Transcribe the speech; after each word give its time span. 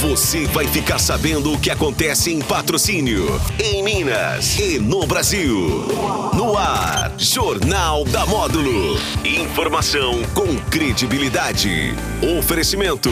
Você 0.00 0.46
vai 0.46 0.66
ficar 0.66 0.98
sabendo 0.98 1.52
o 1.52 1.58
que 1.58 1.70
acontece 1.70 2.32
em 2.32 2.40
patrocínio, 2.40 3.38
em 3.62 3.82
Minas 3.82 4.58
e 4.58 4.78
no 4.78 5.06
Brasil. 5.06 5.86
No 6.34 6.56
ar, 6.56 7.12
Jornal 7.18 8.06
da 8.06 8.24
Módulo. 8.24 8.98
Informação 9.22 10.22
com 10.32 10.56
credibilidade. 10.70 11.94
Oferecimento. 12.38 13.10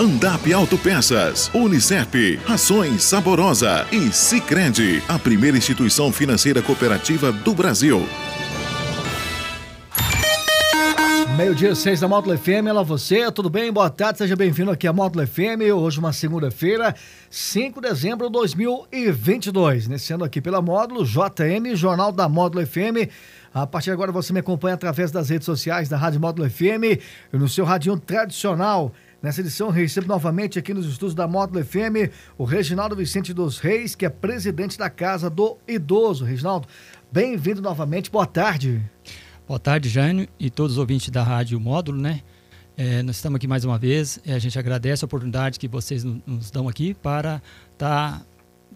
Andap 0.00 0.52
Autopeças, 0.52 1.48
Unicep, 1.54 2.40
Rações 2.44 3.04
Saborosa 3.04 3.86
e 3.92 4.12
Sicredi, 4.12 5.00
a 5.06 5.20
primeira 5.20 5.56
instituição 5.56 6.12
financeira 6.12 6.60
cooperativa 6.60 7.30
do 7.30 7.54
Brasil. 7.54 8.04
Meio-dia, 11.36 11.74
seis 11.74 12.00
da 12.00 12.08
Módulo 12.08 12.36
FM, 12.38 12.66
ela 12.66 12.82
você, 12.82 13.30
tudo 13.30 13.50
bem? 13.50 13.70
Boa 13.70 13.90
tarde, 13.90 14.16
seja 14.16 14.34
bem-vindo 14.34 14.70
aqui 14.70 14.86
à 14.86 14.92
Módulo 14.92 15.26
FM. 15.26 15.70
Hoje, 15.76 15.98
uma 15.98 16.10
segunda-feira, 16.10 16.94
5 17.28 17.78
de 17.78 17.88
dezembro 17.90 18.28
de 18.28 18.32
2022. 18.32 19.84
Iniciando 19.84 20.24
aqui 20.24 20.40
pela 20.40 20.62
Módulo 20.62 21.04
JM, 21.04 21.74
Jornal 21.74 22.10
da 22.10 22.26
Módulo 22.26 22.66
FM. 22.66 23.12
A 23.52 23.66
partir 23.66 23.90
de 23.90 23.92
agora 23.92 24.10
você 24.10 24.32
me 24.32 24.40
acompanha 24.40 24.76
através 24.76 25.10
das 25.10 25.28
redes 25.28 25.44
sociais 25.44 25.90
da 25.90 25.98
Rádio 25.98 26.20
Módulo 26.22 26.48
FM 26.48 27.02
e 27.30 27.36
no 27.36 27.50
seu 27.50 27.66
radinho 27.66 28.00
tradicional. 28.00 28.94
Nessa 29.22 29.42
edição, 29.42 29.68
recebo 29.68 30.08
novamente 30.08 30.58
aqui 30.58 30.72
nos 30.72 30.86
estúdios 30.86 31.14
da 31.14 31.28
Módulo 31.28 31.62
FM 31.62 32.10
o 32.38 32.44
Reginaldo 32.44 32.96
Vicente 32.96 33.34
dos 33.34 33.58
Reis, 33.58 33.94
que 33.94 34.06
é 34.06 34.08
presidente 34.08 34.78
da 34.78 34.88
Casa 34.88 35.28
do 35.28 35.58
Idoso. 35.68 36.24
Reginaldo, 36.24 36.66
bem-vindo 37.12 37.60
novamente, 37.60 38.10
boa 38.10 38.26
tarde. 38.26 38.70
Boa 38.70 38.80
tarde, 38.80 39.25
Jânio, 39.84 40.28
e 40.40 40.50
todos 40.50 40.72
os 40.72 40.78
ouvintes 40.78 41.08
da 41.08 41.22
Rádio 41.22 41.60
Módulo, 41.60 41.98
né? 41.98 42.20
É, 42.76 43.02
nós 43.02 43.16
estamos 43.16 43.36
aqui 43.36 43.46
mais 43.46 43.64
uma 43.64 43.78
vez. 43.78 44.18
É, 44.26 44.34
a 44.34 44.38
gente 44.38 44.58
agradece 44.58 45.04
a 45.04 45.06
oportunidade 45.06 45.58
que 45.58 45.68
vocês 45.68 46.02
nos 46.04 46.50
dão 46.50 46.68
aqui 46.68 46.94
para 46.94 47.40
estar 47.72 48.18
tá 48.18 48.26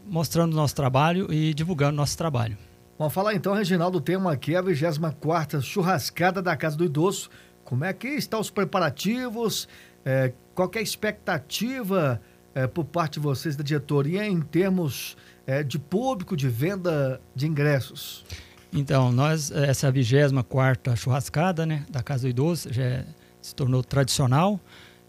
mostrando 0.06 0.52
o 0.52 0.56
nosso 0.56 0.74
trabalho 0.74 1.32
e 1.32 1.52
divulgando 1.52 1.94
o 1.94 1.96
nosso 1.96 2.16
trabalho. 2.16 2.56
Vamos 2.96 3.12
falar 3.12 3.34
então, 3.34 3.52
Reginaldo, 3.52 3.98
o 3.98 4.00
tema 4.00 4.32
aqui 4.32 4.54
é 4.54 4.58
a 4.58 4.62
24 4.62 5.60
churrascada 5.60 6.40
da 6.40 6.56
Casa 6.56 6.76
do 6.76 6.84
Idoso. 6.84 7.30
Como 7.64 7.84
é 7.84 7.92
que 7.92 8.08
estão 8.08 8.40
os 8.40 8.48
preparativos? 8.48 9.68
É, 10.04 10.32
qual 10.54 10.70
é 10.74 10.78
a 10.78 10.82
expectativa 10.82 12.20
é, 12.54 12.66
por 12.68 12.84
parte 12.84 13.14
de 13.14 13.20
vocês 13.20 13.56
da 13.56 13.64
diretoria 13.64 14.24
em 14.24 14.40
termos 14.40 15.16
é, 15.46 15.64
de 15.64 15.78
público, 15.78 16.36
de 16.36 16.48
venda 16.48 17.20
de 17.34 17.48
ingressos? 17.48 18.24
Então, 18.72 19.10
nós, 19.10 19.50
essa 19.50 19.88
é 19.88 19.90
24 19.90 20.96
churrascada 20.96 21.66
né, 21.66 21.84
da 21.90 22.02
Casa 22.02 22.22
do 22.22 22.28
Idoso, 22.28 22.72
já 22.72 23.04
se 23.42 23.54
tornou 23.54 23.82
tradicional. 23.82 24.60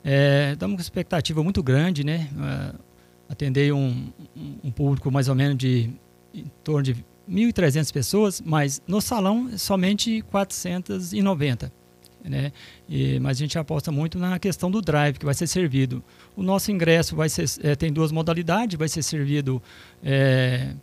É, 0.03 0.51
estamos 0.53 0.75
com 0.75 0.81
expectativa 0.81 1.43
muito 1.43 1.61
grande, 1.61 2.03
né? 2.03 2.27
É, 2.39 2.75
atender 3.29 3.71
um, 3.71 4.09
um, 4.63 4.71
público 4.71 5.09
mais 5.11 5.29
ou 5.29 5.35
menos 5.35 5.57
de 5.57 5.89
em 6.33 6.45
torno 6.63 6.83
de 6.83 7.05
1.300 7.29 7.93
pessoas, 7.93 8.41
mas 8.41 8.81
no 8.87 8.99
salão 8.99 9.57
somente 9.57 10.21
490. 10.23 11.71
Né? 12.23 12.51
E, 12.87 13.19
mas 13.19 13.37
a 13.37 13.39
gente 13.39 13.57
aposta 13.57 13.91
muito 13.91 14.19
na 14.19 14.37
questão 14.37 14.69
do 14.69 14.81
drive 14.81 15.17
que 15.17 15.25
vai 15.25 15.33
ser 15.33 15.47
servido. 15.47 16.03
O 16.35 16.43
nosso 16.43 16.71
ingresso 16.71 17.15
vai 17.15 17.29
ser, 17.29 17.45
é, 17.63 17.75
tem 17.75 17.91
duas 17.91 18.11
modalidades, 18.11 18.77
vai 18.77 18.87
ser 18.87 19.01
servido 19.01 19.61
é, 20.03 20.73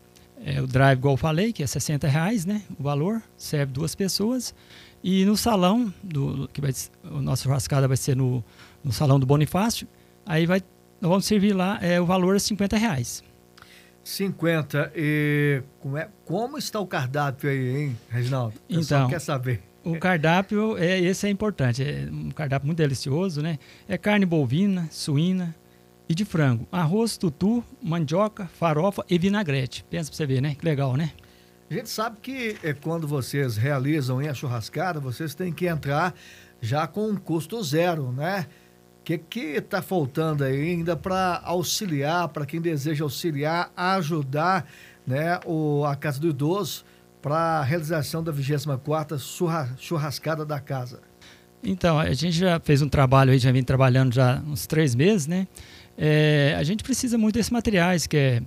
é, 0.45 0.61
o 0.61 0.67
drive, 0.67 0.99
igual 0.99 1.15
eu 1.15 1.19
falei, 1.19 1.53
que 1.53 1.63
é 1.63 1.67
60 1.67 2.07
reais, 2.09 2.45
né? 2.47 2.63
O 2.79 2.83
valor, 2.83 3.23
serve 3.37 3.73
duas 3.73 3.95
pessoas. 3.95 4.55
E 5.03 5.25
no 5.25 5.37
salão, 5.37 5.93
do, 6.03 6.49
que 6.53 6.61
vai, 6.61 6.73
o 7.05 7.21
nosso 7.21 7.45
churrascada 7.45 7.87
vai 7.87 7.97
ser 7.97 8.17
no, 8.17 8.45
no 8.83 8.93
salão 8.93 9.19
do 9.19 9.27
Bonifácio, 9.27 9.87
aí 10.27 10.47
vai, 10.47 10.61
nós 11.01 11.11
vamos 11.11 11.25
servir 11.25 11.53
lá, 11.53 11.79
é, 11.81 12.01
o 12.01 12.07
valor 12.07 12.37
é 12.37 12.39
50 12.39 12.77
reais. 12.77 13.23
50. 14.03 14.93
E 14.97 15.63
como, 15.81 15.97
é, 15.97 16.09
como 16.25 16.59
está 16.59 16.81
o 16.81 16.87
cardápio 16.87 17.51
aí, 17.51 17.77
hein, 17.77 17.99
Reginaldo? 18.09 18.55
Eu 18.69 18.81
então, 18.81 19.09
quer 19.09 19.21
saber. 19.21 19.63
O 19.85 19.99
cardápio, 19.99 20.77
é, 20.77 20.99
esse 20.99 21.27
é 21.27 21.31
importante, 21.31 21.83
é 21.83 22.09
um 22.11 22.31
cardápio 22.31 22.67
muito 22.67 22.79
delicioso, 22.79 23.41
né? 23.41 23.59
É 23.89 23.97
carne 23.97 24.27
bovina, 24.27 24.89
suína, 24.91 25.55
e 26.09 26.15
de 26.15 26.25
frango. 26.25 26.67
Arroz, 26.73 27.17
tutu, 27.17 27.63
mandioca, 27.83 28.47
farofa 28.47 29.05
e 29.09 29.19
vinagrete. 29.19 29.85
Pensa 29.91 30.11
pra 30.11 30.17
você 30.17 30.27
ver, 30.27 30.41
né? 30.41 30.55
Que 30.55 30.65
legal, 30.65 30.97
né? 30.97 31.13
A 31.71 31.75
gente 31.75 31.91
sabe 31.91 32.17
que 32.23 32.57
é, 32.63 32.73
quando 32.73 33.07
vocês 33.07 33.57
realizam 33.57 34.21
a 34.21 34.33
churrascada, 34.33 34.99
vocês 34.99 35.35
têm 35.35 35.53
que 35.53 35.67
entrar 35.67 36.15
já 36.63 36.87
com 36.87 37.09
um 37.09 37.17
custo 37.17 37.63
zero, 37.63 38.11
né? 38.11 38.47
O 39.01 39.05
que 39.05 39.19
que 39.19 39.41
está 39.41 39.83
faltando 39.83 40.45
aí 40.45 40.71
ainda 40.71 40.97
para 40.97 41.43
auxiliar, 41.45 42.29
para 42.29 42.47
quem 42.47 42.61
deseja 42.61 43.05
auxiliar, 43.05 43.71
ajudar, 43.77 44.67
né, 45.07 45.41
o, 45.47 45.85
a 45.85 45.97
Casa 45.97 46.21
do 46.21 46.29
Idoso 46.29 46.85
para 47.21 47.37
a 47.37 47.63
realização 47.63 48.23
da 48.23 48.33
24ª 48.33 49.19
churra, 49.19 49.75
churrascada 49.79 50.45
da 50.45 50.61
casa? 50.61 51.01
Então, 51.63 51.99
a 51.99 52.13
gente 52.13 52.33
já 52.33 52.61
fez 52.61 52.83
um 52.83 52.89
trabalho 52.89 53.33
aí, 53.33 53.39
já 53.39 53.51
vem 53.51 53.63
trabalhando 53.63 54.15
já 54.15 54.41
uns 54.47 54.67
três 54.67 54.95
meses, 54.95 55.27
né? 55.27 55.47
É, 56.01 56.55
a 56.57 56.63
gente 56.63 56.85
precisa 56.85 57.19
muito 57.19 57.35
desses 57.35 57.51
materiais, 57.51 58.07
que 58.07 58.17
é, 58.17 58.43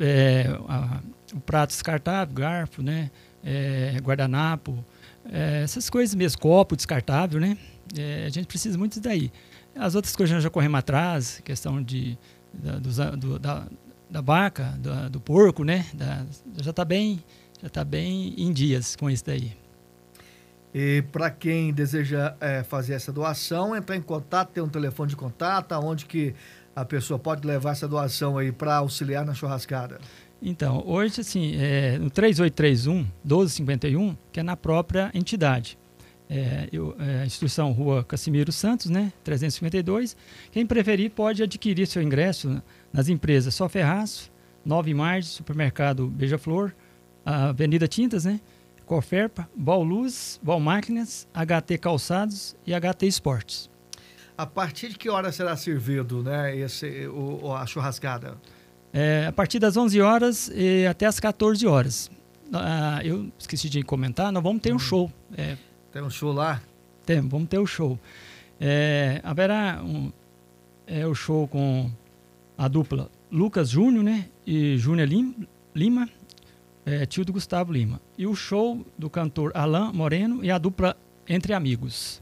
é 0.00 0.46
a, 0.68 1.00
o 1.32 1.40
prato 1.40 1.70
descartável, 1.70 2.34
garfo, 2.34 2.82
né? 2.82 3.08
É, 3.44 3.96
guardanapo, 4.02 4.84
é, 5.30 5.62
essas 5.62 5.88
coisas 5.88 6.14
mesmo, 6.14 6.40
copo 6.40 6.74
descartável, 6.74 7.40
né? 7.40 7.56
É, 7.96 8.24
a 8.26 8.28
gente 8.28 8.46
precisa 8.46 8.76
muito 8.76 8.92
disso 8.92 9.02
daí. 9.02 9.30
As 9.76 9.94
outras 9.94 10.14
coisas 10.16 10.42
já 10.42 10.50
corremos 10.50 10.78
atrás, 10.80 11.40
questão 11.44 11.80
de, 11.80 12.18
da, 12.52 12.78
do, 12.78 13.38
da, 13.38 13.66
da 14.10 14.20
vaca, 14.20 14.74
do, 14.78 15.10
do 15.10 15.20
porco, 15.20 15.62
né? 15.62 15.86
Da, 15.94 16.26
já 16.60 16.70
está 16.70 16.84
bem, 16.84 17.22
já 17.62 17.68
tá 17.68 17.84
bem 17.84 18.34
em 18.36 18.52
dias 18.52 18.96
com 18.96 19.08
isso 19.08 19.24
daí. 19.24 19.56
E 20.74 21.02
para 21.12 21.30
quem 21.30 21.72
deseja 21.72 22.34
é, 22.40 22.62
fazer 22.62 22.94
essa 22.94 23.12
doação, 23.12 23.76
entrar 23.76 23.94
em 23.94 24.00
contato, 24.00 24.50
tem 24.52 24.62
um 24.62 24.68
telefone 24.68 25.10
de 25.10 25.16
contato, 25.16 25.72
onde 25.74 26.06
que 26.06 26.34
a 26.74 26.84
pessoa 26.84 27.18
pode 27.18 27.46
levar 27.46 27.72
essa 27.72 27.86
doação 27.86 28.38
aí 28.38 28.50
para 28.50 28.76
auxiliar 28.76 29.24
na 29.24 29.34
churrascada? 29.34 29.98
Então, 30.40 30.82
hoje, 30.86 31.20
assim, 31.20 31.54
é, 31.56 31.98
no 31.98 32.10
3831 32.10 33.06
1251, 33.24 34.16
que 34.32 34.40
é 34.40 34.42
na 34.42 34.56
própria 34.56 35.10
entidade. 35.14 35.78
É, 36.28 36.68
eu, 36.72 36.96
é, 36.98 37.26
instituição 37.26 37.70
Rua 37.72 38.02
Casimiro 38.02 38.50
Santos, 38.50 38.90
né, 38.90 39.12
352. 39.22 40.16
Quem 40.50 40.66
preferir 40.66 41.10
pode 41.10 41.42
adquirir 41.42 41.86
seu 41.86 42.02
ingresso 42.02 42.62
nas 42.92 43.08
empresas 43.08 43.54
Só 43.54 43.68
Nove 44.64 44.94
Margens, 44.94 45.26
Supermercado 45.26 46.06
Beija-Flor, 46.08 46.72
Avenida 47.24 47.86
Tintas, 47.86 48.24
né, 48.24 48.40
Coferpa, 48.86 49.48
Bauluz, 49.54 50.40
Valmáquinas, 50.42 51.28
HT 51.34 51.78
Calçados 51.78 52.56
e 52.66 52.72
HT 52.72 53.06
Esportes. 53.06 53.71
A 54.36 54.46
partir 54.46 54.88
de 54.90 54.98
que 54.98 55.08
hora 55.10 55.30
será 55.30 55.56
servido 55.56 56.22
né, 56.22 56.56
esse, 56.56 57.06
o, 57.06 57.54
a 57.54 57.66
churrascada? 57.66 58.36
É, 58.92 59.26
a 59.26 59.32
partir 59.32 59.58
das 59.58 59.76
11 59.76 60.00
horas 60.00 60.50
e 60.54 60.86
até 60.86 61.06
as 61.06 61.18
14 61.20 61.66
horas. 61.66 62.10
Ah, 62.52 63.00
eu 63.02 63.32
esqueci 63.38 63.68
de 63.68 63.82
comentar, 63.82 64.30
nós 64.30 64.42
vamos 64.42 64.60
ter 64.60 64.72
um 64.72 64.76
hum. 64.76 64.78
show. 64.78 65.12
É, 65.36 65.56
tem 65.90 66.02
um 66.02 66.10
show 66.10 66.32
lá? 66.32 66.60
Tem, 67.04 67.20
vamos 67.20 67.48
ter 67.48 67.58
o 67.58 67.62
um 67.62 67.66
show. 67.66 67.98
É, 68.60 69.20
haverá 69.24 69.82
um, 69.82 70.12
é, 70.86 71.06
o 71.06 71.14
show 71.14 71.48
com 71.48 71.90
a 72.56 72.68
dupla 72.68 73.10
Lucas 73.30 73.70
Júnior 73.70 74.04
né, 74.04 74.28
e 74.46 74.76
Júnior 74.76 75.08
Lima, 75.74 76.08
é, 76.84 77.06
tio 77.06 77.24
do 77.24 77.32
Gustavo 77.32 77.72
Lima. 77.72 78.00
E 78.16 78.26
o 78.26 78.34
show 78.34 78.84
do 78.96 79.08
cantor 79.08 79.52
Alain 79.54 79.92
Moreno 79.92 80.44
e 80.44 80.50
a 80.50 80.58
dupla 80.58 80.96
Entre 81.26 81.54
Amigos. 81.54 82.21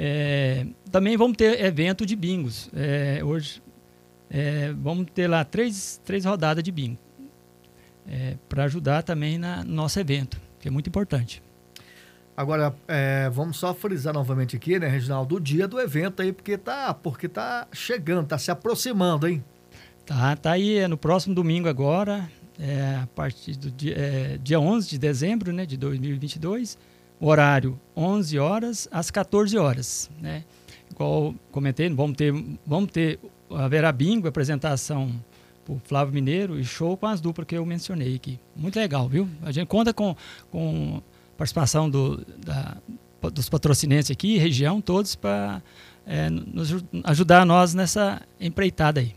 É, 0.00 0.64
também 0.92 1.16
vamos 1.16 1.36
ter 1.36 1.60
evento 1.64 2.06
de 2.06 2.14
bingos. 2.14 2.70
É, 2.72 3.20
hoje 3.24 3.60
é, 4.30 4.72
vamos 4.72 5.08
ter 5.12 5.26
lá 5.26 5.44
três, 5.44 6.00
três 6.04 6.24
rodadas 6.24 6.62
de 6.62 6.70
bingo. 6.70 6.96
É, 8.06 8.36
para 8.48 8.64
ajudar 8.64 9.02
também 9.02 9.38
na, 9.38 9.64
no 9.64 9.74
nosso 9.74 9.98
evento, 9.98 10.40
que 10.60 10.68
é 10.68 10.70
muito 10.70 10.86
importante. 10.88 11.42
Agora, 12.36 12.72
é, 12.86 13.28
vamos 13.28 13.56
só 13.56 13.74
frisar 13.74 14.14
novamente 14.14 14.54
aqui, 14.54 14.78
né, 14.78 14.86
Reginaldo, 14.86 15.34
o 15.34 15.40
dia 15.40 15.66
do 15.66 15.80
evento 15.80 16.22
aí, 16.22 16.32
porque 16.32 16.56
tá, 16.56 16.94
porque 16.94 17.28
tá 17.28 17.66
chegando, 17.72 18.28
tá 18.28 18.38
se 18.38 18.52
aproximando, 18.52 19.26
hein? 19.26 19.44
Tá, 20.06 20.36
tá 20.36 20.52
aí, 20.52 20.78
é 20.78 20.86
no 20.86 20.96
próximo 20.96 21.34
domingo 21.34 21.68
agora, 21.68 22.30
é, 22.56 23.00
a 23.02 23.08
partir 23.08 23.56
do 23.56 23.68
dia, 23.72 24.40
dia 24.40 24.60
11 24.60 24.88
de 24.88 24.98
dezembro, 24.98 25.52
né, 25.52 25.66
de 25.66 25.76
2022, 25.76 26.78
horário 27.20 27.78
11 27.96 28.38
horas 28.38 28.88
às 28.90 29.10
14 29.10 29.56
horas, 29.58 30.10
né? 30.20 30.44
Igual 30.90 31.34
comentei, 31.50 31.88
vamos 31.88 32.16
ter, 32.16 32.32
vamos 32.66 32.90
ter 32.90 33.18
haverá 33.50 33.92
bingo, 33.92 34.28
apresentação 34.28 35.10
por 35.64 35.78
Flávio 35.80 36.14
Mineiro 36.14 36.58
e 36.58 36.64
show 36.64 36.96
com 36.96 37.06
as 37.06 37.20
duplas 37.20 37.46
que 37.46 37.56
eu 37.56 37.64
mencionei 37.64 38.14
aqui. 38.16 38.40
Muito 38.56 38.78
legal, 38.78 39.08
viu? 39.08 39.28
A 39.42 39.52
gente 39.52 39.66
conta 39.68 39.92
com, 39.92 40.16
com 40.50 41.02
participação 41.36 41.90
do, 41.90 42.24
da, 42.38 42.76
dos 43.32 43.48
patrocinantes 43.48 44.10
aqui, 44.10 44.38
região, 44.38 44.80
todos, 44.80 45.14
para 45.14 45.62
é, 46.06 46.30
nos 46.30 46.82
ajudar 47.04 47.44
nós 47.44 47.74
nessa 47.74 48.22
empreitada 48.40 49.00
aí. 49.00 49.14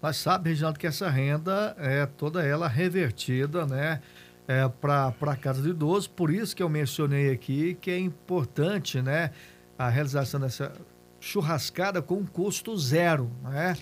Nós 0.00 0.16
sabemos, 0.18 0.50
Reginaldo, 0.50 0.78
que 0.78 0.86
essa 0.86 1.10
renda 1.10 1.74
é 1.76 2.06
toda 2.06 2.44
ela 2.44 2.68
revertida, 2.68 3.66
né? 3.66 4.00
É, 4.48 4.66
para 4.66 5.14
a 5.20 5.36
casa 5.36 5.60
do 5.60 5.68
idoso, 5.68 6.08
por 6.08 6.32
isso 6.32 6.56
que 6.56 6.62
eu 6.62 6.70
mencionei 6.70 7.30
aqui 7.30 7.76
que 7.78 7.90
é 7.90 7.98
importante, 7.98 9.02
né, 9.02 9.30
a 9.78 9.90
realização 9.90 10.40
dessa 10.40 10.72
churrascada 11.20 12.00
com 12.00 12.24
custo 12.24 12.76
zero, 12.76 13.30
né? 13.42 13.76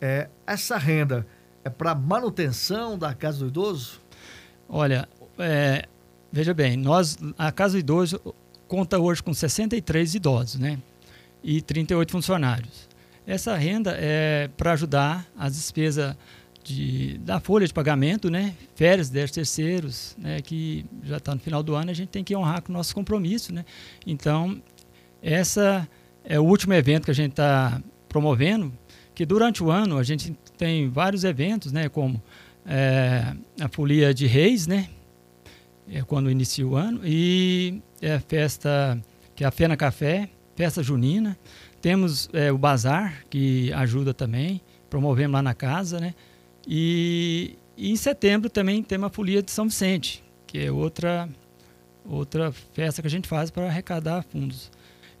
É, 0.00 0.28
essa 0.44 0.76
renda 0.76 1.24
é 1.64 1.70
para 1.70 1.94
manutenção 1.94 2.98
da 2.98 3.14
casa 3.14 3.38
do 3.38 3.46
idoso? 3.46 4.00
Olha, 4.68 5.08
é, 5.38 5.86
veja 6.32 6.52
bem, 6.52 6.76
nós 6.76 7.16
a 7.38 7.52
casa 7.52 7.74
do 7.74 7.78
idoso 7.78 8.34
conta 8.66 8.98
hoje 8.98 9.22
com 9.22 9.32
63 9.32 10.16
idosos, 10.16 10.58
né? 10.58 10.78
E 11.42 11.60
38 11.60 12.10
funcionários. 12.10 12.88
Essa 13.26 13.54
renda 13.54 13.94
é 13.96 14.48
para 14.56 14.72
ajudar 14.72 15.26
as 15.38 15.54
despesas 15.54 16.16
de, 16.62 17.18
da 17.18 17.40
folha 17.40 17.66
de 17.66 17.74
pagamento, 17.74 18.30
né? 18.30 18.54
Férias, 18.74 19.10
10 19.10 19.30
terceiros, 19.30 20.16
né? 20.18 20.40
Que 20.40 20.84
já 21.02 21.16
está 21.16 21.34
no 21.34 21.40
final 21.40 21.62
do 21.62 21.74
ano, 21.74 21.90
a 21.90 21.94
gente 21.94 22.08
tem 22.08 22.24
que 22.24 22.34
honrar 22.36 22.62
com 22.62 22.72
o 22.72 22.76
nosso 22.76 22.94
compromisso, 22.94 23.52
né? 23.52 23.64
Então, 24.06 24.60
essa 25.22 25.88
é 26.24 26.38
o 26.38 26.44
último 26.44 26.72
evento 26.74 27.04
que 27.04 27.10
a 27.10 27.14
gente 27.14 27.32
está 27.32 27.80
promovendo, 28.08 28.72
que 29.14 29.26
durante 29.26 29.62
o 29.62 29.70
ano 29.70 29.98
a 29.98 30.02
gente 30.02 30.36
tem 30.56 30.88
vários 30.88 31.24
eventos, 31.24 31.72
né? 31.72 31.88
Como 31.88 32.22
é, 32.66 33.34
a 33.60 33.68
folia 33.68 34.14
de 34.14 34.26
reis, 34.26 34.66
né? 34.66 34.88
É 35.90 36.02
quando 36.02 36.30
inicia 36.30 36.66
o 36.66 36.76
ano, 36.76 37.00
e 37.04 37.82
é 38.00 38.14
a 38.14 38.20
festa, 38.20 39.00
que 39.34 39.44
é 39.44 39.46
a 39.46 39.50
Fena 39.50 39.76
Café, 39.76 40.28
festa 40.54 40.82
junina. 40.82 41.36
Temos 41.80 42.30
é, 42.32 42.52
o 42.52 42.58
bazar, 42.58 43.24
que 43.28 43.72
ajuda 43.72 44.14
também, 44.14 44.60
promovemos 44.88 45.34
lá 45.34 45.42
na 45.42 45.54
casa, 45.54 45.98
né? 45.98 46.14
E, 46.66 47.56
e 47.76 47.90
em 47.90 47.96
setembro 47.96 48.48
também 48.48 48.82
tem 48.82 48.98
uma 48.98 49.10
folia 49.10 49.42
de 49.42 49.50
São 49.50 49.66
Vicente, 49.66 50.22
que 50.46 50.58
é 50.58 50.70
outra, 50.70 51.28
outra 52.04 52.52
festa 52.52 53.02
que 53.02 53.08
a 53.08 53.10
gente 53.10 53.28
faz 53.28 53.50
para 53.50 53.66
arrecadar 53.66 54.22
fundos. 54.22 54.70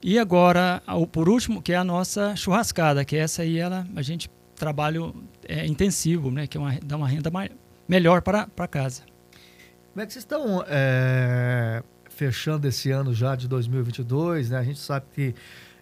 E 0.02 0.18
agora, 0.18 0.82
por 1.12 1.28
último, 1.28 1.62
que 1.62 1.72
é 1.72 1.76
a 1.76 1.84
nossa 1.84 2.34
churrascada, 2.34 3.04
que 3.04 3.16
essa 3.16 3.42
aí 3.42 3.58
ela, 3.58 3.86
a 3.94 4.02
gente 4.02 4.28
trabalha 4.56 5.00
é, 5.48 5.64
intensivo, 5.66 6.30
né? 6.30 6.46
Que 6.46 6.56
é 6.56 6.60
uma, 6.60 6.78
dá 6.84 6.96
uma 6.96 7.08
renda 7.08 7.30
mais, 7.30 7.50
melhor 7.88 8.20
para, 8.20 8.46
para 8.48 8.66
casa. 8.66 9.02
Como 9.92 10.02
é 10.02 10.06
que 10.06 10.12
vocês 10.12 10.24
estão 10.24 10.64
é, 10.66 11.82
fechando 12.10 12.66
esse 12.66 12.90
ano 12.90 13.14
já 13.14 13.36
de 13.36 13.46
2022? 13.46 14.50
Né? 14.50 14.58
A 14.58 14.62
gente 14.64 14.78
sabe 14.78 15.06
que 15.14 15.34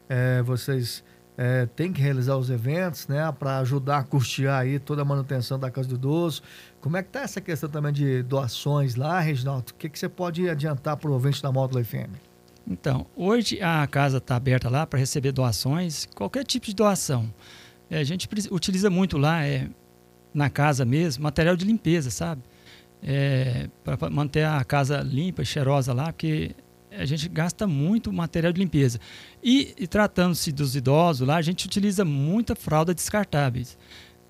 é, 0.09 0.43
vocês 0.43 1.03
é, 1.43 1.65
têm 1.65 1.91
que 1.91 2.03
realizar 2.03 2.37
os 2.37 2.51
eventos, 2.51 3.09
né? 3.09 3.33
Para 3.33 3.61
ajudar 3.61 4.01
a 4.01 4.05
custear 4.05 4.61
aí 4.61 4.79
toda 4.79 5.01
a 5.01 5.05
manutenção 5.07 5.59
da 5.59 5.71
Casa 5.71 5.89
do 5.89 5.95
Idoso. 5.95 6.43
Como 6.83 6.99
é 6.99 7.03
que 7.03 7.09
está 7.09 7.23
essa 7.23 7.41
questão 7.41 7.67
também 7.71 7.95
de 7.95 8.23
doações 8.23 8.95
lá, 8.95 9.19
Reginaldo? 9.21 9.71
O 9.71 9.75
que, 9.75 9.89
que 9.89 9.99
você 9.99 10.07
pode 10.07 10.47
adiantar 10.51 10.99
para 10.99 11.09
o 11.09 11.15
ouvinte 11.15 11.43
da 11.43 11.51
Módulo 11.51 11.83
FM? 11.83 12.13
Então, 12.69 13.07
hoje 13.17 13.59
a 13.63 13.87
casa 13.87 14.19
está 14.19 14.37
aberta 14.37 14.69
lá 14.69 14.87
para 14.87 14.99
receber 14.99 15.33
doações, 15.33 16.07
qualquer 16.15 16.45
tipo 16.45 16.67
de 16.67 16.75
doação. 16.75 17.33
É, 17.89 18.01
a 18.01 18.05
gente 18.05 18.29
utiliza 18.51 18.91
muito 18.91 19.17
lá, 19.17 19.43
é, 19.43 19.67
na 20.35 20.51
casa 20.51 20.85
mesmo, 20.85 21.25
material 21.25 21.57
de 21.57 21.65
limpeza, 21.65 22.11
sabe? 22.11 22.43
É, 23.03 23.67
para 23.83 24.11
manter 24.11 24.45
a 24.45 24.63
casa 24.63 25.01
limpa 25.01 25.41
e 25.41 25.47
cheirosa 25.47 25.95
lá, 25.95 26.13
porque 26.13 26.55
a 26.91 27.05
gente 27.05 27.29
gasta 27.29 27.67
muito 27.67 28.13
material 28.13 28.53
de 28.53 28.61
limpeza. 28.61 28.99
E, 29.43 29.75
e 29.79 29.87
tratando-se 29.87 30.53
dos 30.53 30.75
idosos 30.75 31.27
lá, 31.27 31.37
a 31.37 31.43
gente 31.43 31.67
utiliza 31.67 32.05
muita 32.05 32.55
fralda 32.55 32.95
descartáveis. 32.95 33.79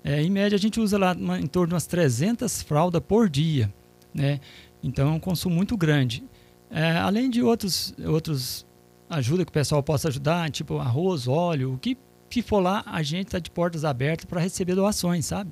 É, 0.03 0.21
em 0.21 0.29
média, 0.29 0.55
a 0.55 0.59
gente 0.59 0.79
usa 0.79 0.97
lá 0.97 1.13
uma, 1.13 1.39
em 1.39 1.47
torno 1.47 1.69
de 1.69 1.73
umas 1.73 1.85
300 1.85 2.61
fraldas 2.61 3.01
por 3.07 3.29
dia. 3.29 3.71
Né? 4.13 4.39
Então, 4.83 5.09
é 5.09 5.11
um 5.11 5.19
consumo 5.19 5.55
muito 5.55 5.77
grande. 5.77 6.23
É, 6.69 6.91
além 6.97 7.29
de 7.29 7.41
outros, 7.41 7.93
outros 8.05 8.65
ajuda 9.09 9.43
que 9.43 9.49
o 9.49 9.53
pessoal 9.53 9.83
possa 9.83 10.07
ajudar, 10.07 10.49
tipo 10.49 10.79
arroz, 10.79 11.27
óleo, 11.27 11.73
o 11.73 11.77
que, 11.77 11.97
que 12.29 12.41
for 12.41 12.59
lá, 12.59 12.83
a 12.85 13.03
gente 13.03 13.27
está 13.27 13.39
de 13.39 13.51
portas 13.51 13.83
abertas 13.83 14.25
para 14.25 14.39
receber 14.39 14.73
doações, 14.73 15.25
sabe? 15.25 15.51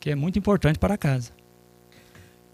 Que 0.00 0.10
é 0.10 0.14
muito 0.14 0.38
importante 0.38 0.78
para 0.78 0.94
a 0.94 0.98
casa. 0.98 1.32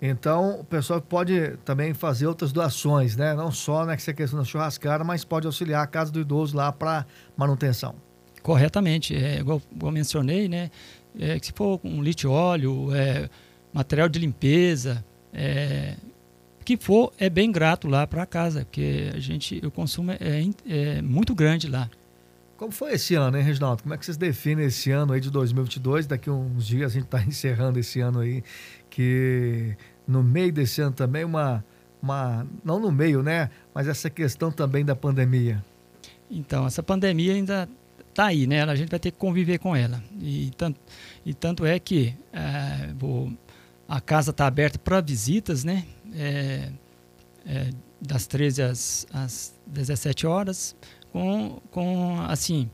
Então, 0.01 0.61
o 0.61 0.65
pessoal 0.65 1.01
pode 1.01 1.57
também 1.65 1.93
fazer 1.93 2.27
outras 2.27 2.53
doações, 2.53 3.17
né? 3.17 3.35
Não 3.35 3.51
só 3.51 3.85
né, 3.85 3.97
que 3.97 4.03
você 4.03 4.15
questão 4.15 4.39
da 4.39 4.45
churrascada, 4.45 5.03
mas 5.03 5.25
pode 5.25 5.47
auxiliar 5.47 5.83
a 5.83 5.87
casa 5.87 6.13
do 6.13 6.21
idoso 6.21 6.57
lá 6.57 6.71
para 6.71 7.05
manutenção. 7.37 7.97
Corretamente. 8.43 9.15
É, 9.15 9.41
igual, 9.41 9.61
igual 9.75 9.91
mencionei, 9.93 10.49
né? 10.49 10.71
É, 11.19 11.39
se 11.43 11.53
for 11.53 11.81
um 11.83 12.01
litro 12.01 12.31
óleo, 12.31 12.95
é, 12.95 13.29
material 13.73 14.09
de 14.09 14.21
limpeza, 14.21 15.05
é, 15.33 15.97
que 16.65 16.77
for, 16.77 17.13
é 17.19 17.29
bem 17.29 17.51
grato 17.51 17.89
lá 17.89 18.07
para 18.07 18.27
casa, 18.27 18.65
porque 18.65 19.11
a 19.15 19.19
gente, 19.19 19.59
o 19.65 19.71
consumo 19.71 20.13
é, 20.13 20.19
é, 20.69 21.03
muito 21.03 21.35
grande 21.35 21.67
lá. 21.67 21.91
Como 22.59 22.73
foi 22.73 22.95
esse 22.95 23.15
ano, 23.15 23.39
hein, 23.39 23.45
Reginaldo? 23.45 23.85
Como 23.85 23.95
é 23.95 23.97
que 23.97 24.05
vocês 24.05 24.17
definem 24.17 24.67
esse 24.67 24.91
ano 24.91 25.13
aí 25.13 25.21
de 25.21 25.31
2022? 25.31 26.09
Daqui 26.09 26.29
uns 26.29 26.67
dias 26.67 26.91
a 26.91 26.95
gente 26.95 27.05
está 27.05 27.23
encerrando 27.25 27.79
esse 27.79 28.01
ano 28.01 28.19
aí 28.19 28.43
que 28.91 29.77
no 30.07 30.25
meio 30.25 30.53
desse 30.53 30.81
ano 30.81 30.93
também 30.93 31.25
uma, 31.25 31.65
uma 32.03 32.45
não 32.65 32.81
no 32.81 32.91
meio, 32.91 33.23
né? 33.23 33.49
Mas 33.73 33.87
essa 33.87 34.11
questão 34.11 34.51
também 34.51 34.85
da 34.85 34.97
pandemia. 34.97 35.65
Então, 36.29 36.67
essa 36.67 36.83
pandemia 36.83 37.33
ainda 37.33 37.69
está 38.11 38.27
aí, 38.27 38.45
né? 38.45 38.65
A 38.65 38.75
gente 38.75 38.91
vai 38.91 38.99
ter 38.99 39.13
que 39.13 39.19
conviver 39.19 39.59
com 39.59 39.77
ela. 39.77 40.03
E 40.21 40.51
tanto, 40.57 40.81
e 41.25 41.33
tanto 41.33 41.65
é 41.65 41.79
que 41.79 42.13
é, 42.33 42.93
vou, 42.99 43.33
a 43.89 44.01
casa 44.01 44.33
está 44.33 44.49
aberta 44.49 44.81
para 44.81 45.01
visitas, 45.01 45.63
né? 45.63 45.85
É, 46.13 46.73
é, 47.47 47.71
das 48.01 48.27
13 48.27 48.63
às, 48.63 49.07
às 49.13 49.55
17 49.65 50.27
horas, 50.27 50.75
com, 51.13 51.61
com 51.71 52.21
assim, 52.29 52.69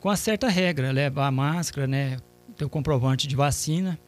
com 0.00 0.08
uma 0.08 0.16
certa 0.16 0.48
regra, 0.48 0.90
levar 0.90 1.26
a 1.26 1.30
máscara, 1.30 1.86
né? 1.86 2.16
Ter 2.56 2.64
o 2.64 2.68
comprovante 2.68 3.26
de 3.26 3.36
vacina. 3.36 3.98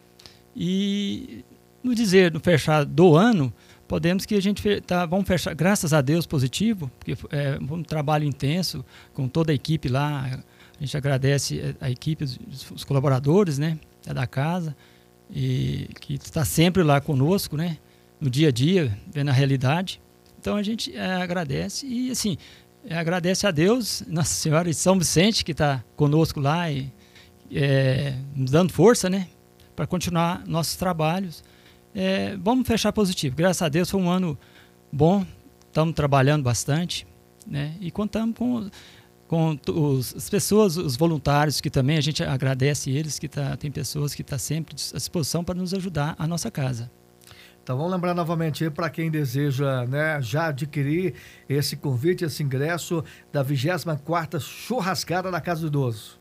E 0.56 1.44
no 1.82 1.94
dizer, 1.94 2.32
no 2.32 2.41
fechar 2.41 2.85
do 2.85 3.14
ano, 3.14 3.52
podemos 3.87 4.25
que 4.26 4.35
a 4.35 4.43
gente 4.43 4.81
tá, 4.81 5.06
vamos 5.06 5.26
fechar, 5.26 5.55
graças 5.55 5.93
a 5.93 6.00
Deus, 6.00 6.26
positivo, 6.26 6.91
porque 6.99 7.17
é 7.31 7.58
um 7.61 7.82
trabalho 7.82 8.25
intenso 8.25 8.85
com 9.12 9.29
toda 9.29 9.52
a 9.52 9.55
equipe 9.55 9.88
lá. 9.88 10.43
A 10.76 10.81
gente 10.81 10.97
agradece 10.97 11.76
a 11.81 11.90
equipe, 11.90 12.25
os, 12.25 12.85
colaboradores, 12.85 13.58
né, 13.58 13.79
da 14.05 14.26
casa, 14.26 14.76
e 15.30 15.88
que 16.00 16.14
está 16.14 16.45
sempre 16.45 16.83
lá 16.83 17.00
conosco, 17.00 17.57
né, 17.57 17.78
no 18.21 18.28
dia 18.28 18.49
a 18.49 18.52
dia, 18.52 18.97
vendo 19.12 19.28
a 19.28 19.33
realidade. 19.33 20.00
Então 20.40 20.57
a 20.57 20.62
gente 20.62 20.95
é, 20.95 21.23
agradece 21.23 21.87
e 21.87 22.11
assim 22.11 22.37
agradece 22.91 23.47
a 23.47 23.50
Deus, 23.50 24.03
Nossa 24.07 24.35
Senhora 24.35 24.69
e 24.69 24.75
São 24.75 24.99
Vicente 24.99 25.45
que 25.45 25.53
está 25.53 25.83
conosco 25.97 26.41
lá 26.41 26.71
e 26.71 26.93
é, 27.50 28.14
nos 28.35 28.50
dando 28.50 28.73
força, 28.73 29.09
né, 29.09 29.29
para 29.75 29.87
continuar 29.87 30.45
nossos 30.47 30.76
trabalhos. 30.76 31.43
É, 31.95 32.37
vamos 32.37 32.67
fechar 32.67 32.93
positivo. 32.93 33.37
Graças 33.37 33.62
a 33.62 33.69
Deus 33.69 33.91
foi 33.91 34.00
um 34.00 34.11
ano 34.11 34.37
bom, 34.93 35.25
estamos 35.67 35.95
trabalhando 35.95 36.43
bastante, 36.43 37.07
né? 37.47 37.75
E 37.81 37.91
contamos 37.91 38.37
com, 38.37 38.69
com 39.29 39.59
os, 39.69 40.14
as 40.14 40.29
pessoas, 40.29 40.76
os 40.76 40.97
voluntários 40.97 41.61
que 41.61 41.71
também 41.71 41.97
a 41.97 42.00
gente 42.00 42.23
agradece 42.23 42.91
eles, 42.91 43.19
que 43.19 43.29
tá, 43.29 43.57
tem 43.57 43.71
pessoas 43.71 44.14
que 44.14 44.23
estão 44.23 44.37
tá 44.37 44.38
sempre 44.38 44.75
à 44.75 44.97
disposição 44.97 45.45
para 45.45 45.55
nos 45.55 45.73
ajudar 45.73 46.14
a 46.19 46.26
nossa 46.26 46.50
casa. 46.50 46.91
Então 47.64 47.78
vamos 47.78 47.92
lembrar 47.92 48.12
novamente 48.12 48.68
para 48.68 48.90
quem 48.90 49.11
deseja 49.11 49.87
né, 49.87 50.21
já 50.21 50.49
adquirir 50.49 51.14
esse 51.49 51.76
convite, 51.78 52.23
esse 52.23 52.42
ingresso 52.42 53.02
da 53.33 53.42
24ª 53.42 54.38
Churrascada 54.38 55.30
da 55.30 55.40
Casa 55.40 55.62
do 55.62 55.68
Idoso. 55.68 56.21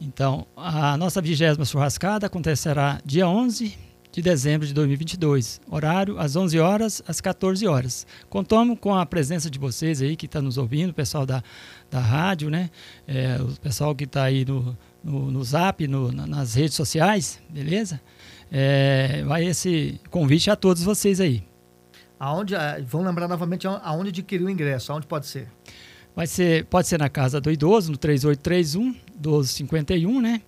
Então, 0.00 0.48
a 0.56 0.96
nossa 0.96 1.22
vigésima 1.22 1.64
churrascada 1.64 2.26
acontecerá 2.26 2.98
dia 3.04 3.28
11 3.28 3.78
de 4.10 4.20
dezembro 4.20 4.66
de 4.66 4.74
2022, 4.74 5.60
horário 5.70 6.18
às 6.18 6.34
11 6.34 6.58
horas 6.58 7.02
às 7.06 7.20
14 7.20 7.64
horas. 7.68 8.04
Contamos 8.28 8.76
com 8.80 8.92
a 8.92 9.06
presença 9.06 9.48
de 9.48 9.60
vocês 9.60 10.02
aí 10.02 10.16
que 10.16 10.26
está 10.26 10.42
nos 10.42 10.58
ouvindo, 10.58 10.90
o 10.90 10.94
pessoal 10.94 11.24
da, 11.24 11.40
da 11.88 12.00
rádio, 12.00 12.50
né? 12.50 12.68
É, 13.06 13.38
o 13.40 13.60
pessoal 13.60 13.94
que 13.94 14.04
está 14.04 14.24
aí 14.24 14.44
no, 14.44 14.76
no, 15.04 15.30
no 15.30 15.44
Zap, 15.44 15.86
no, 15.86 16.10
nas 16.10 16.54
redes 16.54 16.74
sociais, 16.74 17.40
beleza? 17.48 18.00
É, 18.56 19.24
vai 19.24 19.44
esse 19.44 20.00
convite 20.10 20.48
a 20.48 20.54
todos 20.54 20.84
vocês 20.84 21.20
aí. 21.20 21.42
Aonde, 22.20 22.54
é, 22.54 22.80
vamos 22.82 23.08
lembrar 23.08 23.26
novamente 23.26 23.66
aonde 23.66 24.10
adquirir 24.10 24.44
o 24.44 24.48
ingresso, 24.48 24.92
aonde 24.92 25.08
pode 25.08 25.26
ser? 25.26 25.48
Vai 26.14 26.28
ser, 26.28 26.64
pode 26.66 26.86
ser 26.86 26.96
na 26.96 27.08
casa 27.08 27.40
do 27.40 27.50
idoso, 27.50 27.90
no 27.90 27.98
3831 27.98 28.94
1251, 29.16 30.20
né? 30.20 30.40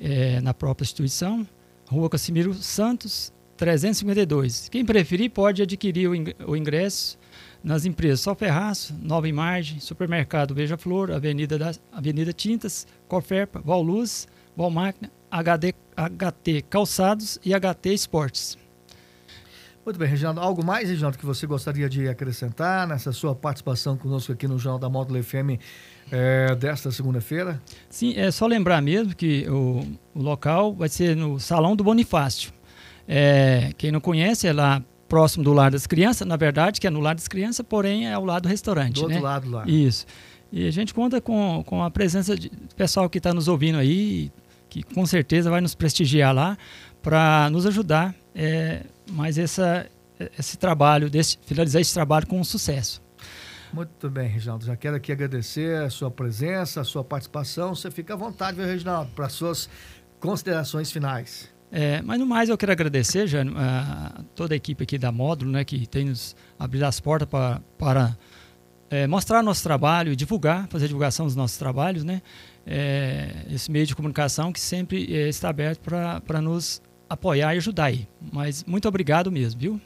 É, 0.00 0.40
na 0.42 0.54
própria 0.54 0.84
instituição, 0.84 1.44
Rua 1.88 2.08
Casimiro 2.08 2.54
Santos, 2.54 3.32
352. 3.56 4.68
Quem 4.68 4.84
preferir 4.84 5.30
pode 5.30 5.60
adquirir 5.60 6.08
o 6.46 6.56
ingresso 6.56 7.18
nas 7.64 7.84
empresas 7.84 8.20
Sol 8.20 8.36
Ferraço, 8.36 8.94
Nova 9.02 9.28
Imagem, 9.28 9.80
Supermercado 9.80 10.54
Beija-Flor, 10.54 11.10
Avenida, 11.10 11.58
das, 11.58 11.80
Avenida 11.90 12.32
Tintas, 12.32 12.86
Coferpa, 13.08 13.60
Valuz, 13.60 14.28
Valmáquina, 14.56 15.10
HD, 15.30 15.74
HT 15.96 16.62
Calçados 16.68 17.38
e 17.44 17.52
HT 17.52 17.92
Esportes. 17.92 18.58
Muito 19.84 19.98
bem, 19.98 20.08
Reginaldo. 20.08 20.40
Algo 20.40 20.64
mais, 20.64 20.88
Reginaldo, 20.88 21.18
que 21.18 21.26
você 21.26 21.46
gostaria 21.46 21.88
de 21.90 22.08
acrescentar 22.08 22.86
nessa 22.88 23.12
sua 23.12 23.34
participação 23.34 23.98
conosco 23.98 24.32
aqui 24.32 24.48
no 24.48 24.58
Jornal 24.58 24.78
da 24.78 24.88
Módulo 24.88 25.22
FM 25.22 25.60
é, 26.10 26.54
desta 26.54 26.90
segunda-feira? 26.90 27.60
Sim, 27.90 28.14
é 28.16 28.30
só 28.30 28.46
lembrar 28.46 28.80
mesmo 28.80 29.14
que 29.14 29.46
o, 29.48 29.86
o 30.14 30.22
local 30.22 30.74
vai 30.74 30.88
ser 30.88 31.14
no 31.14 31.38
Salão 31.38 31.76
do 31.76 31.84
Bonifácio. 31.84 32.50
É, 33.06 33.72
quem 33.76 33.92
não 33.92 34.00
conhece 34.00 34.46
é 34.46 34.54
lá 34.54 34.82
próximo 35.06 35.44
do 35.44 35.52
Lar 35.52 35.70
das 35.70 35.86
Crianças, 35.86 36.26
na 36.26 36.36
verdade, 36.36 36.80
que 36.80 36.86
é 36.86 36.90
no 36.90 37.00
Lar 37.00 37.14
das 37.14 37.28
Crianças, 37.28 37.64
porém 37.68 38.06
é 38.06 38.14
ao 38.14 38.24
lado 38.24 38.44
do 38.44 38.48
restaurante. 38.48 38.94
Do 38.94 39.08
né? 39.08 39.16
outro 39.16 39.22
lado 39.22 39.50
lá. 39.50 39.64
Isso. 39.66 40.06
E 40.50 40.66
a 40.66 40.70
gente 40.70 40.94
conta 40.94 41.20
com, 41.20 41.62
com 41.66 41.82
a 41.82 41.90
presença 41.90 42.34
de 42.36 42.50
pessoal 42.74 43.10
que 43.10 43.18
está 43.18 43.34
nos 43.34 43.48
ouvindo 43.48 43.76
aí, 43.76 44.32
que 44.74 44.82
com 44.82 45.06
certeza 45.06 45.48
vai 45.48 45.60
nos 45.60 45.72
prestigiar 45.72 46.34
lá, 46.34 46.58
para 47.00 47.48
nos 47.50 47.64
ajudar 47.64 48.12
é, 48.34 48.82
mais 49.12 49.38
essa, 49.38 49.86
esse 50.36 50.58
trabalho, 50.58 51.08
desse, 51.08 51.38
finalizar 51.46 51.80
esse 51.80 51.94
trabalho 51.94 52.26
com 52.26 52.42
sucesso. 52.42 53.00
Muito 53.72 54.10
bem, 54.10 54.28
Reginaldo. 54.28 54.64
Já 54.64 54.76
quero 54.76 54.96
aqui 54.96 55.12
agradecer 55.12 55.80
a 55.80 55.90
sua 55.90 56.10
presença, 56.10 56.80
a 56.80 56.84
sua 56.84 57.04
participação. 57.04 57.72
Você 57.74 57.88
fica 57.88 58.14
à 58.14 58.16
vontade, 58.16 58.56
viu, 58.56 58.66
Reginaldo, 58.66 59.12
para 59.14 59.28
suas 59.28 59.68
considerações 60.18 60.90
finais. 60.90 61.48
É, 61.70 62.02
mas 62.02 62.18
no 62.18 62.26
mais 62.26 62.48
eu 62.48 62.58
quero 62.58 62.72
agradecer 62.72 63.28
já, 63.28 63.42
a 63.42 64.24
toda 64.34 64.54
a 64.54 64.56
equipe 64.56 64.82
aqui 64.82 64.98
da 64.98 65.12
Módulo, 65.12 65.52
né, 65.52 65.64
que 65.64 65.86
tem 65.86 66.06
nos 66.06 66.34
abrido 66.58 66.84
as 66.84 66.98
portas 66.98 67.28
pra, 67.28 67.60
para 67.78 68.16
é, 68.94 69.08
mostrar 69.08 69.42
nosso 69.42 69.60
trabalho 69.64 70.14
divulgar, 70.14 70.68
fazer 70.68 70.86
divulgação 70.86 71.26
dos 71.26 71.34
nossos 71.34 71.58
trabalhos, 71.58 72.04
né? 72.04 72.22
É, 72.64 73.44
esse 73.50 73.68
meio 73.68 73.84
de 73.84 73.96
comunicação 73.96 74.52
que 74.52 74.60
sempre 74.60 75.12
é, 75.12 75.28
está 75.28 75.48
aberto 75.48 75.80
para 75.80 76.40
nos 76.40 76.80
apoiar 77.10 77.56
e 77.56 77.58
ajudar 77.58 77.86
aí. 77.86 78.08
Mas 78.32 78.62
muito 78.62 78.86
obrigado 78.86 79.32
mesmo, 79.32 79.60
viu? 79.60 79.80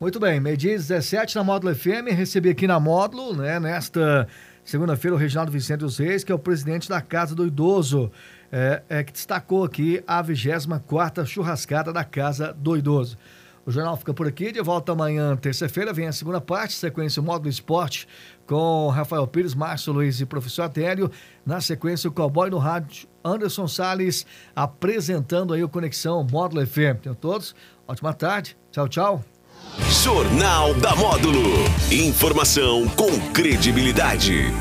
Muito 0.00 0.18
bem, 0.18 0.40
meio-dia 0.40 0.72
17 0.72 1.36
na 1.36 1.44
Módulo 1.44 1.74
FM, 1.74 2.08
recebi 2.08 2.48
aqui 2.48 2.66
na 2.66 2.80
Módulo, 2.80 3.36
né, 3.36 3.60
nesta 3.60 4.26
segunda-feira, 4.64 5.14
o 5.14 5.18
Reginaldo 5.18 5.52
Vicente 5.52 5.80
dos 5.80 5.98
Reis, 5.98 6.24
que 6.24 6.32
é 6.32 6.34
o 6.34 6.38
presidente 6.38 6.88
da 6.88 7.02
Casa 7.02 7.34
do 7.34 7.46
Idoso, 7.46 8.10
é, 8.50 8.82
é 8.88 9.04
que 9.04 9.12
destacou 9.12 9.62
aqui 9.62 10.02
a 10.06 10.22
24 10.22 11.26
churrascada 11.26 11.92
da 11.92 12.02
Casa 12.02 12.52
do 12.52 12.78
Idoso. 12.78 13.18
O 13.64 13.70
jornal 13.70 13.96
fica 13.96 14.12
por 14.12 14.26
aqui, 14.26 14.50
de 14.50 14.60
volta 14.60 14.90
amanhã, 14.90 15.36
terça-feira, 15.36 15.92
vem 15.92 16.08
a 16.08 16.12
segunda 16.12 16.40
parte, 16.40 16.74
sequência 16.74 17.22
o 17.22 17.24
Módulo 17.24 17.48
Esporte, 17.48 18.08
com 18.44 18.88
Rafael 18.88 19.24
Pires, 19.26 19.54
Márcio 19.54 19.92
Luiz 19.92 20.20
e 20.20 20.26
Professor 20.26 20.62
Atério. 20.62 21.08
Na 21.46 21.60
sequência, 21.60 22.10
o 22.10 22.12
Cowboy 22.12 22.50
no 22.50 22.58
Rádio, 22.58 23.06
Anderson 23.24 23.68
Salles, 23.68 24.26
apresentando 24.54 25.54
aí 25.54 25.62
o 25.62 25.68
Conexão 25.68 26.26
Módulo 26.28 26.66
FM. 26.66 27.02
Tenham 27.02 27.14
todos, 27.14 27.54
ótima 27.86 28.12
tarde, 28.12 28.56
tchau, 28.72 28.88
tchau. 28.88 29.24
Jornal 30.02 30.74
da 30.74 30.96
Módulo. 30.96 31.40
Informação 31.90 32.88
com 32.88 33.10
credibilidade. 33.32 34.52